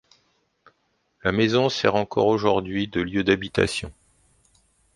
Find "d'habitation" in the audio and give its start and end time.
3.23-3.93